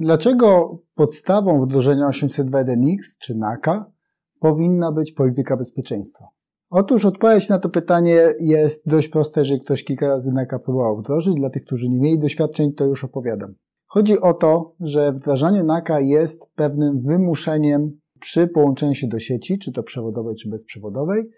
[0.00, 3.92] Dlaczego podstawą wdrożenia 802.1x czy NAKA
[4.40, 6.24] powinna być polityka bezpieczeństwa?
[6.70, 11.34] Otóż odpowiedź na to pytanie jest dość prosta, jeżeli ktoś kilka razy NAKA próbował wdrożyć.
[11.34, 13.54] Dla tych, którzy nie mieli doświadczeń, to już opowiadam.
[13.86, 19.72] Chodzi o to, że wdrażanie NAKA jest pewnym wymuszeniem przy połączeniu się do sieci, czy
[19.72, 21.30] to przewodowej, czy bezprzewodowej,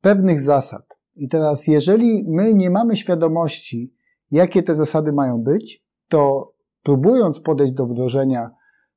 [0.00, 0.98] pewnych zasad.
[1.16, 3.94] I teraz, jeżeli my nie mamy świadomości,
[4.30, 6.53] jakie te zasady mają być, to
[6.84, 8.50] próbując podejść do wdrożenia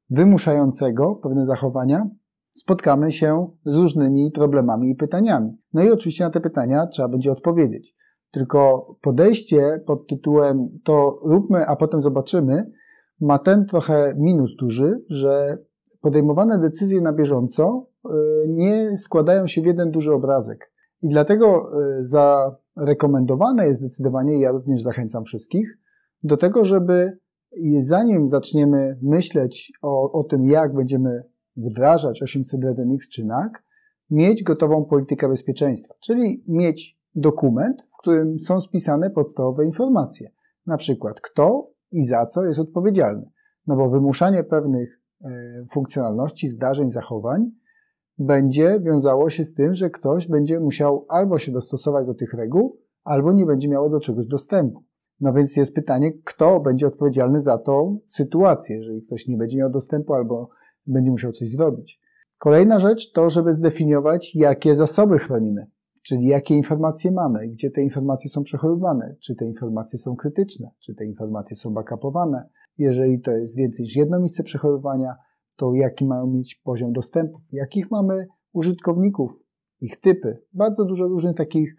[0.10, 2.10] wymuszającego pewne zachowania,
[2.54, 5.58] spotkamy się z różnymi problemami i pytaniami.
[5.74, 7.96] No i oczywiście na te pytania trzeba będzie odpowiedzieć.
[8.32, 12.72] Tylko podejście pod tytułem to róbmy, a potem zobaczymy,
[13.22, 15.58] ma ten trochę minus duży, że
[16.02, 18.10] podejmowane decyzje na bieżąco y,
[18.48, 20.72] nie składają się w jeden duży obrazek.
[21.02, 21.64] I dlatego
[22.00, 22.06] y,
[22.76, 25.78] zarekomendowane jest zdecydowanie, ja również zachęcam wszystkich,
[26.24, 27.18] do tego, żeby
[27.82, 31.24] zanim zaczniemy myśleć o, o tym, jak będziemy
[31.58, 33.52] wdrażać 801X czy NAC,
[34.10, 40.32] mieć gotową politykę bezpieczeństwa, czyli mieć dokument, w którym są spisane podstawowe informacje.
[40.66, 43.32] Na przykład kto i za co jest odpowiedzialny.
[43.68, 45.30] No bo wymuszanie pewnych e,
[45.74, 47.52] funkcjonalności, zdarzeń, zachowań
[48.18, 52.78] będzie wiązało się z tym, że ktoś będzie musiał albo się dostosować do tych reguł,
[53.04, 54.84] albo nie będzie miało do czegoś dostępu.
[55.20, 59.70] No więc jest pytanie, kto będzie odpowiedzialny za tą sytuację, jeżeli ktoś nie będzie miał
[59.70, 60.50] dostępu albo
[60.88, 62.02] będzie musiał coś zrobić.
[62.38, 65.66] Kolejna rzecz to, żeby zdefiniować, jakie zasoby chronimy,
[66.04, 70.96] czyli jakie informacje mamy, gdzie te informacje są przechowywane, czy te informacje są krytyczne, czy
[70.96, 72.50] te informacje są backupowane.
[72.78, 75.16] Jeżeli to jest więcej niż jedno miejsce przechowywania,
[75.56, 79.32] to jaki mają mieć poziom dostępów, jakich mamy użytkowników,
[79.82, 80.44] ich typy.
[80.54, 81.76] Bardzo dużo różnych takich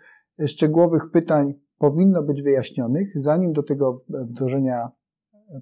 [0.47, 4.91] szczegółowych pytań powinno być wyjaśnionych, zanim do tego wdrożenia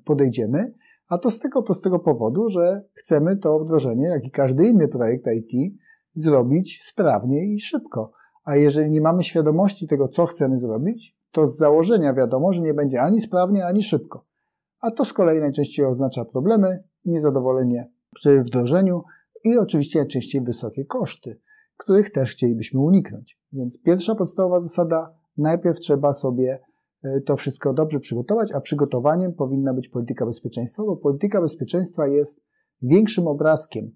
[0.04, 0.74] podejdziemy,
[1.08, 5.26] a to z tego prostego powodu, że chcemy to wdrożenie, jak i każdy inny projekt
[5.26, 5.74] IT,
[6.14, 8.12] zrobić sprawnie i szybko.
[8.44, 12.74] A jeżeli nie mamy świadomości tego, co chcemy zrobić, to z założenia wiadomo, że nie
[12.74, 14.24] będzie ani sprawnie, ani szybko.
[14.80, 19.02] A to z kolei najczęściej oznacza problemy, niezadowolenie przy wdrożeniu
[19.44, 21.40] i oczywiście najczęściej wysokie koszty,
[21.76, 23.40] których też chcielibyśmy uniknąć.
[23.52, 26.58] Więc pierwsza podstawowa zasada, najpierw trzeba sobie
[27.04, 32.40] e, to wszystko dobrze przygotować, a przygotowaniem powinna być polityka bezpieczeństwa, bo polityka bezpieczeństwa jest
[32.82, 33.90] większym obrazkiem,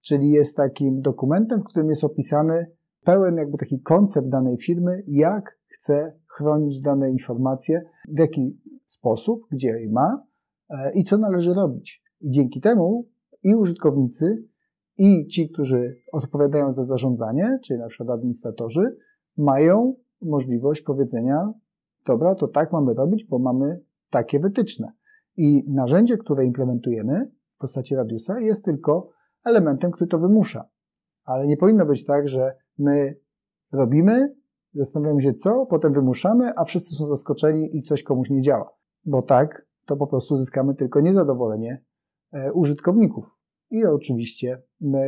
[0.00, 2.66] czyli jest takim dokumentem, w którym jest opisany
[3.04, 9.68] pełen jakby taki koncept danej firmy, jak chce chronić dane informacje, w jaki sposób, gdzie
[9.68, 10.24] je ma
[10.70, 12.02] e, i co należy robić.
[12.20, 13.08] I dzięki temu
[13.42, 14.44] i użytkownicy,
[14.98, 18.96] i ci, którzy odpowiadają za zarządzanie, czyli na przykład administratorzy,
[19.36, 21.52] mają możliwość powiedzenia,
[22.06, 24.92] dobra, to tak mamy robić, bo mamy takie wytyczne.
[25.36, 29.10] I narzędzie, które implementujemy w postaci radiusa jest tylko
[29.44, 30.68] elementem, który to wymusza.
[31.24, 33.16] Ale nie powinno być tak, że my
[33.72, 34.36] robimy,
[34.74, 38.70] zastanawiamy się co, potem wymuszamy, a wszyscy są zaskoczeni i coś komuś nie działa.
[39.04, 41.84] Bo tak, to po prostu zyskamy tylko niezadowolenie
[42.32, 43.38] e, użytkowników.
[43.70, 44.62] I oczywiście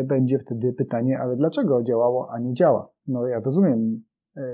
[0.05, 2.91] będzie wtedy pytanie, ale dlaczego działało, a nie działa?
[3.07, 4.05] No ja rozumiem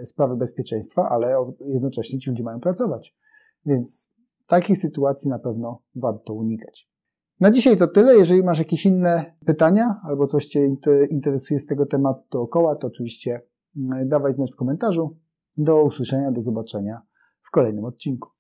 [0.05, 3.17] sprawy bezpieczeństwa, ale jednocześnie ci ludzie mają pracować.
[3.67, 4.11] Więc
[4.47, 6.91] takich sytuacji na pewno warto unikać.
[7.41, 8.17] Na dzisiaj to tyle.
[8.17, 10.61] Jeżeli masz jakieś inne pytania albo coś Cię
[11.11, 13.41] interesuje z tego tematu dookoła, to oczywiście
[13.77, 15.17] mm, dawaj znać w komentarzu.
[15.57, 17.03] Do usłyszenia, do zobaczenia
[17.43, 18.34] w kolejnym odcinku.